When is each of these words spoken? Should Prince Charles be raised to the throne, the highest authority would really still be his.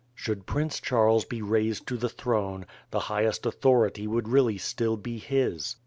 Should 0.15 0.47
Prince 0.47 0.79
Charles 0.79 1.25
be 1.25 1.43
raised 1.43 1.85
to 1.85 1.95
the 1.95 2.09
throne, 2.09 2.65
the 2.89 3.01
highest 3.01 3.45
authority 3.45 4.07
would 4.07 4.27
really 4.27 4.57
still 4.57 4.97
be 4.97 5.19
his. 5.19 5.75